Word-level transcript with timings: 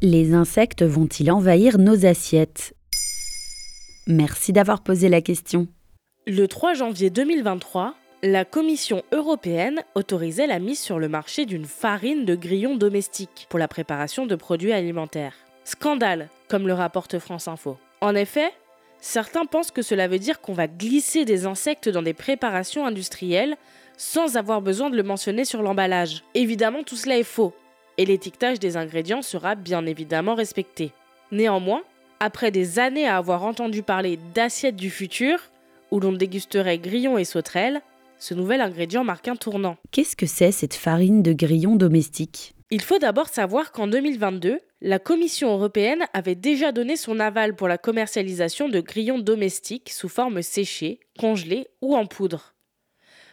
Les 0.00 0.32
insectes 0.32 0.84
vont-ils 0.84 1.28
envahir 1.28 1.76
nos 1.76 2.06
assiettes? 2.06 2.72
Merci 4.06 4.52
d'avoir 4.52 4.80
posé 4.80 5.08
la 5.08 5.20
question. 5.20 5.66
Le 6.24 6.46
3 6.46 6.74
janvier 6.74 7.10
2023, 7.10 7.96
la 8.22 8.44
Commission 8.44 9.02
européenne 9.10 9.82
autorisait 9.96 10.46
la 10.46 10.60
mise 10.60 10.78
sur 10.78 11.00
le 11.00 11.08
marché 11.08 11.46
d'une 11.46 11.64
farine 11.64 12.24
de 12.24 12.36
grillons 12.36 12.76
domestiques 12.76 13.48
pour 13.48 13.58
la 13.58 13.66
préparation 13.66 14.24
de 14.24 14.36
produits 14.36 14.70
alimentaires. 14.70 15.34
Scandale, 15.64 16.28
comme 16.46 16.68
le 16.68 16.74
rapporte 16.74 17.18
France 17.18 17.48
Info. 17.48 17.76
En 18.00 18.14
effet, 18.14 18.52
certains 19.00 19.46
pensent 19.46 19.72
que 19.72 19.82
cela 19.82 20.06
veut 20.06 20.20
dire 20.20 20.40
qu'on 20.40 20.52
va 20.52 20.68
glisser 20.68 21.24
des 21.24 21.44
insectes 21.44 21.88
dans 21.88 22.02
des 22.02 22.14
préparations 22.14 22.86
industrielles 22.86 23.56
sans 23.96 24.36
avoir 24.36 24.62
besoin 24.62 24.90
de 24.90 24.96
le 24.96 25.02
mentionner 25.02 25.44
sur 25.44 25.60
l'emballage. 25.60 26.22
Évidemment, 26.34 26.84
tout 26.84 26.94
cela 26.94 27.18
est 27.18 27.24
faux, 27.24 27.52
et 27.98 28.06
l'étiquetage 28.06 28.58
des 28.60 28.76
ingrédients 28.76 29.22
sera 29.22 29.56
bien 29.56 29.84
évidemment 29.84 30.34
respecté. 30.34 30.92
Néanmoins, 31.30 31.82
après 32.20 32.50
des 32.50 32.78
années 32.78 33.06
à 33.06 33.16
avoir 33.16 33.44
entendu 33.44 33.82
parler 33.82 34.18
d'assiettes 34.34 34.76
du 34.76 34.88
futur, 34.88 35.38
où 35.90 36.00
l'on 36.00 36.12
dégusterait 36.12 36.78
grillons 36.78 37.18
et 37.18 37.24
sauterelles, 37.24 37.82
ce 38.18 38.34
nouvel 38.34 38.60
ingrédient 38.60 39.04
marque 39.04 39.28
un 39.28 39.36
tournant. 39.36 39.76
Qu'est-ce 39.90 40.16
que 40.16 40.26
c'est 40.26 40.52
cette 40.52 40.74
farine 40.74 41.22
de 41.22 41.32
grillons 41.32 41.76
domestiques? 41.76 42.54
Il 42.70 42.82
faut 42.82 42.98
d'abord 42.98 43.28
savoir 43.28 43.72
qu'en 43.72 43.86
2022, 43.86 44.60
la 44.80 44.98
Commission 44.98 45.52
européenne 45.52 46.04
avait 46.12 46.34
déjà 46.34 46.70
donné 46.70 46.96
son 46.96 47.18
aval 47.18 47.56
pour 47.56 47.66
la 47.66 47.78
commercialisation 47.78 48.68
de 48.68 48.80
grillons 48.80 49.18
domestiques 49.18 49.90
sous 49.90 50.08
forme 50.08 50.42
séchée, 50.42 51.00
congelée 51.18 51.68
ou 51.80 51.96
en 51.96 52.06
poudre. 52.06 52.54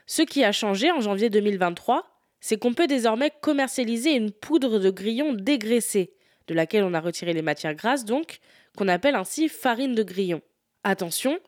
Ce 0.06 0.22
qui 0.22 0.44
a 0.44 0.52
changé 0.52 0.92
en 0.92 1.02
janvier 1.02 1.30
2023, 1.30 2.15
c'est 2.46 2.60
qu'on 2.60 2.76
peut 2.76 2.86
désormais 2.86 3.32
commercialiser 3.42 4.12
une 4.12 4.32
poudre 4.32 4.78
de 4.78 4.92
grillon 4.92 5.34
dégraissée, 5.34 6.14
de 6.46 6.54
laquelle 6.54 6.84
on 6.84 6.94
a 6.94 7.00
retiré 7.00 7.34
les 7.34 7.42
matières 7.42 7.74
grasses 7.74 8.06
donc, 8.06 8.38
qu'on 8.78 8.88
appelle 8.88 9.16
ainsi 9.16 9.50
farine 9.50 9.96
de 9.96 10.04
grillon. 10.04 10.42
Attention, 10.84 11.40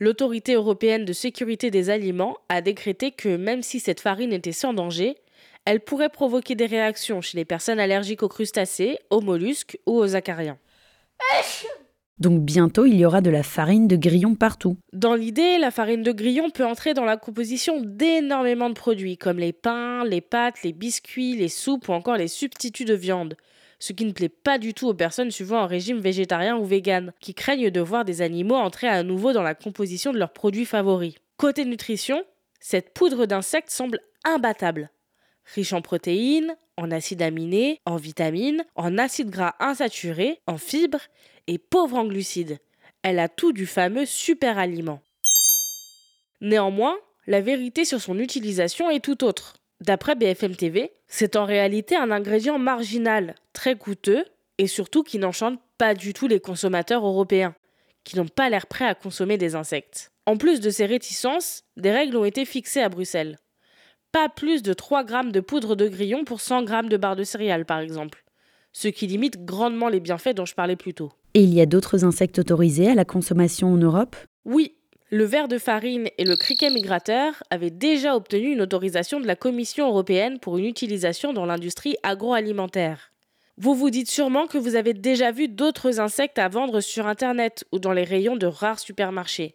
l'autorité 0.00 0.54
européenne 0.54 1.04
de 1.04 1.12
sécurité 1.12 1.70
des 1.70 1.88
aliments 1.88 2.36
a 2.48 2.62
décrété 2.62 3.12
que 3.12 3.36
même 3.36 3.62
si 3.62 3.78
cette 3.78 4.00
farine 4.00 4.32
était 4.32 4.50
sans 4.50 4.74
danger, 4.74 5.14
elle 5.66 5.78
pourrait 5.78 6.08
provoquer 6.08 6.56
des 6.56 6.66
réactions 6.66 7.20
chez 7.20 7.38
les 7.38 7.44
personnes 7.44 7.78
allergiques 7.78 8.24
aux 8.24 8.28
crustacés, 8.28 8.98
aux 9.10 9.20
mollusques 9.20 9.78
ou 9.86 10.00
aux 10.00 10.16
acariens. 10.16 10.58
Donc 12.20 12.42
bientôt, 12.42 12.84
il 12.84 12.96
y 12.96 13.06
aura 13.06 13.22
de 13.22 13.30
la 13.30 13.42
farine 13.42 13.88
de 13.88 13.96
grillon 13.96 14.34
partout. 14.34 14.76
Dans 14.92 15.14
l'idée, 15.14 15.56
la 15.58 15.70
farine 15.70 16.02
de 16.02 16.12
grillon 16.12 16.50
peut 16.50 16.66
entrer 16.66 16.92
dans 16.92 17.06
la 17.06 17.16
composition 17.16 17.80
d'énormément 17.80 18.68
de 18.68 18.74
produits, 18.74 19.16
comme 19.16 19.38
les 19.38 19.54
pains, 19.54 20.04
les 20.04 20.20
pâtes, 20.20 20.62
les 20.62 20.74
biscuits, 20.74 21.34
les 21.34 21.48
soupes 21.48 21.88
ou 21.88 21.92
encore 21.92 22.18
les 22.18 22.28
substituts 22.28 22.84
de 22.84 22.94
viande. 22.94 23.36
Ce 23.78 23.94
qui 23.94 24.04
ne 24.04 24.12
plaît 24.12 24.28
pas 24.28 24.58
du 24.58 24.74
tout 24.74 24.86
aux 24.86 24.94
personnes 24.94 25.30
suivant 25.30 25.62
un 25.62 25.66
régime 25.66 25.98
végétarien 25.98 26.58
ou 26.58 26.64
vegan, 26.66 27.14
qui 27.20 27.32
craignent 27.32 27.70
de 27.70 27.80
voir 27.80 28.04
des 28.04 28.20
animaux 28.20 28.56
entrer 28.56 28.86
à 28.86 29.02
nouveau 29.02 29.32
dans 29.32 29.42
la 29.42 29.54
composition 29.54 30.12
de 30.12 30.18
leurs 30.18 30.34
produits 30.34 30.66
favoris. 30.66 31.14
Côté 31.38 31.64
nutrition, 31.64 32.22
cette 32.60 32.92
poudre 32.92 33.24
d'insectes 33.24 33.70
semble 33.70 34.00
imbattable. 34.24 34.90
Riche 35.54 35.72
en 35.72 35.80
protéines, 35.80 36.54
en 36.80 36.90
acides 36.90 37.22
aminés, 37.22 37.80
en 37.84 37.96
vitamines, 37.96 38.64
en 38.74 38.98
acides 38.98 39.30
gras 39.30 39.54
insaturés, 39.60 40.40
en 40.46 40.56
fibres 40.56 41.02
et 41.46 41.58
pauvre 41.58 41.96
en 41.96 42.06
glucides. 42.06 42.58
Elle 43.02 43.18
a 43.18 43.28
tout 43.28 43.52
du 43.52 43.66
fameux 43.66 44.06
super 44.06 44.58
aliment. 44.58 45.00
Néanmoins, 46.40 46.96
la 47.26 47.40
vérité 47.40 47.84
sur 47.84 48.00
son 48.00 48.18
utilisation 48.18 48.90
est 48.90 49.04
tout 49.04 49.24
autre. 49.24 49.54
D'après 49.80 50.14
BFM 50.14 50.56
TV, 50.56 50.92
c'est 51.06 51.36
en 51.36 51.44
réalité 51.44 51.96
un 51.96 52.10
ingrédient 52.10 52.58
marginal, 52.58 53.34
très 53.52 53.76
coûteux 53.76 54.24
et 54.58 54.66
surtout 54.66 55.02
qui 55.02 55.18
n'enchante 55.18 55.60
pas 55.78 55.94
du 55.94 56.12
tout 56.12 56.28
les 56.28 56.40
consommateurs 56.40 57.06
européens, 57.06 57.54
qui 58.04 58.16
n'ont 58.16 58.28
pas 58.28 58.50
l'air 58.50 58.66
prêts 58.66 58.86
à 58.86 58.94
consommer 58.94 59.38
des 59.38 59.54
insectes. 59.54 60.10
En 60.26 60.36
plus 60.36 60.60
de 60.60 60.70
ces 60.70 60.86
réticences, 60.86 61.62
des 61.76 61.90
règles 61.90 62.16
ont 62.16 62.24
été 62.24 62.44
fixées 62.44 62.82
à 62.82 62.88
Bruxelles. 62.88 63.38
Pas 64.12 64.28
plus 64.28 64.62
de 64.62 64.72
3 64.72 65.04
grammes 65.04 65.30
de 65.30 65.38
poudre 65.38 65.76
de 65.76 65.86
grillon 65.86 66.24
pour 66.24 66.40
100 66.40 66.64
grammes 66.64 66.88
de 66.88 66.96
barres 66.96 67.14
de 67.14 67.22
céréales, 67.22 67.64
par 67.64 67.78
exemple, 67.78 68.24
ce 68.72 68.88
qui 68.88 69.06
limite 69.06 69.44
grandement 69.44 69.88
les 69.88 70.00
bienfaits 70.00 70.34
dont 70.34 70.44
je 70.44 70.56
parlais 70.56 70.74
plus 70.74 70.94
tôt. 70.94 71.12
Et 71.34 71.42
il 71.44 71.54
y 71.54 71.60
a 71.60 71.66
d'autres 71.66 72.04
insectes 72.04 72.40
autorisés 72.40 72.88
à 72.88 72.96
la 72.96 73.04
consommation 73.04 73.72
en 73.72 73.76
Europe? 73.76 74.16
Oui, 74.44 74.74
le 75.10 75.22
ver 75.22 75.46
de 75.46 75.58
farine 75.58 76.08
et 76.18 76.24
le 76.24 76.34
criquet 76.34 76.70
migrateur 76.70 77.34
avaient 77.50 77.70
déjà 77.70 78.16
obtenu 78.16 78.50
une 78.50 78.62
autorisation 78.62 79.20
de 79.20 79.28
la 79.28 79.36
Commission 79.36 79.88
européenne 79.88 80.40
pour 80.40 80.58
une 80.58 80.66
utilisation 80.66 81.32
dans 81.32 81.46
l'industrie 81.46 81.96
agroalimentaire. 82.02 83.12
Vous 83.58 83.76
vous 83.76 83.90
dites 83.90 84.10
sûrement 84.10 84.48
que 84.48 84.58
vous 84.58 84.74
avez 84.74 84.92
déjà 84.92 85.30
vu 85.30 85.46
d'autres 85.46 86.00
insectes 86.00 86.40
à 86.40 86.48
vendre 86.48 86.80
sur 86.80 87.06
Internet 87.06 87.64
ou 87.70 87.78
dans 87.78 87.92
les 87.92 88.04
rayons 88.04 88.36
de 88.36 88.46
rares 88.46 88.80
supermarchés. 88.80 89.54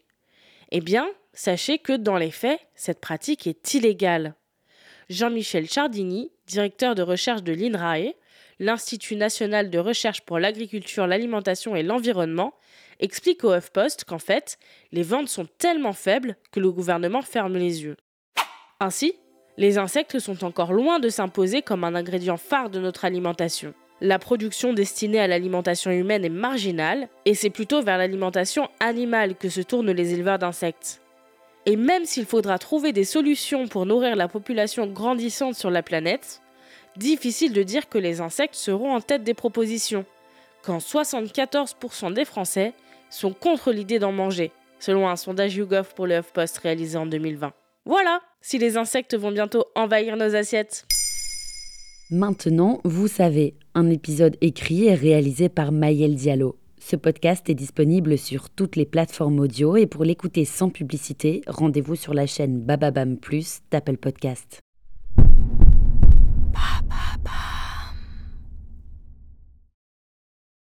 Eh 0.71 0.79
bien, 0.79 1.09
sachez 1.33 1.77
que 1.77 1.93
dans 1.93 2.17
les 2.17 2.31
faits, 2.31 2.61
cette 2.73 3.01
pratique 3.01 3.47
est 3.47 3.73
illégale. 3.73 4.33
Jean-Michel 5.09 5.69
Chardini, 5.69 6.31
directeur 6.47 6.95
de 6.95 7.01
recherche 7.01 7.43
de 7.43 7.53
l'INRAE, 7.53 8.13
l'Institut 8.59 9.15
national 9.15 9.69
de 9.69 9.79
recherche 9.79 10.21
pour 10.21 10.39
l'agriculture, 10.39 11.07
l'alimentation 11.07 11.75
et 11.75 11.83
l'environnement, 11.83 12.53
explique 12.99 13.43
au 13.43 13.53
HuffPost 13.53 14.05
qu'en 14.05 14.19
fait, 14.19 14.57
les 14.91 15.03
ventes 15.03 15.27
sont 15.27 15.47
tellement 15.57 15.93
faibles 15.93 16.37
que 16.51 16.59
le 16.59 16.71
gouvernement 16.71 17.21
ferme 17.21 17.57
les 17.57 17.83
yeux. 17.83 17.97
Ainsi, 18.79 19.15
les 19.57 19.77
insectes 19.77 20.19
sont 20.19 20.43
encore 20.43 20.73
loin 20.73 20.99
de 20.99 21.09
s'imposer 21.09 21.61
comme 21.61 21.83
un 21.83 21.95
ingrédient 21.95 22.37
phare 22.37 22.69
de 22.69 22.79
notre 22.79 23.05
alimentation. 23.05 23.73
La 24.01 24.19
production 24.19 24.73
destinée 24.73 25.19
à 25.19 25.27
l'alimentation 25.27 25.91
humaine 25.91 26.25
est 26.25 26.29
marginale, 26.29 27.07
et 27.23 27.33
c'est 27.33 27.49
plutôt 27.49 27.81
vers 27.81 27.97
l'alimentation 27.97 28.69
animale 28.81 29.35
que 29.35 29.47
se 29.47 29.61
tournent 29.61 29.91
les 29.91 30.13
éleveurs 30.13 30.39
d'insectes. 30.39 31.01
Et 31.65 31.75
même 31.75 32.05
s'il 32.05 32.25
faudra 32.25 32.59
trouver 32.59 32.93
des 32.93 33.03
solutions 33.03 33.67
pour 33.67 33.85
nourrir 33.85 34.15
la 34.15 34.27
population 34.27 34.85
grandissante 34.87 35.55
sur 35.55 35.71
la 35.71 35.81
planète, 35.81 36.41
difficile 36.95 37.53
de 37.53 37.63
dire 37.63 37.89
que 37.89 37.97
les 37.97 38.21
insectes 38.21 38.55
seront 38.55 38.93
en 38.93 39.01
tête 39.01 39.23
des 39.23 39.33
propositions, 39.33 40.05
quand 40.63 40.77
74% 40.77 42.13
des 42.13 42.25
Français 42.25 42.73
sont 43.09 43.33
contre 43.33 43.71
l'idée 43.71 43.99
d'en 43.99 44.11
manger, 44.11 44.51
selon 44.79 45.09
un 45.09 45.15
sondage 45.15 45.55
YouGov 45.55 45.93
pour 45.95 46.05
le 46.05 46.19
HuffPost 46.19 46.57
réalisé 46.59 46.97
en 46.97 47.05
2020. 47.05 47.53
Voilà, 47.85 48.21
si 48.41 48.57
les 48.57 48.77
insectes 48.77 49.15
vont 49.15 49.31
bientôt 49.31 49.65
envahir 49.75 50.17
nos 50.17 50.35
assiettes. 50.35 50.85
Maintenant, 52.11 52.81
vous 52.83 53.07
savez, 53.07 53.55
un 53.73 53.89
épisode 53.89 54.37
écrit 54.41 54.85
et 54.85 54.93
réalisé 54.93 55.49
par 55.49 55.71
Maël 55.71 56.15
Diallo. 56.15 56.55
Ce 56.87 56.95
podcast 56.95 57.49
est 57.49 57.55
disponible 57.55 58.15
sur 58.15 58.51
toutes 58.51 58.75
les 58.75 58.85
plateformes 58.85 59.39
audio 59.39 59.75
et 59.75 59.87
pour 59.87 60.03
l'écouter 60.03 60.45
sans 60.45 60.69
publicité, 60.69 61.41
rendez-vous 61.47 61.95
sur 61.95 62.13
la 62.13 62.27
chaîne 62.27 62.61
Bababam 62.61 63.17
Plus 63.17 63.61
d'Apple 63.71 63.97
Podcast. 63.97 64.59